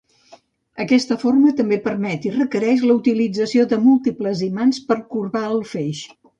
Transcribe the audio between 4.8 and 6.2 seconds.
per corbar el feix.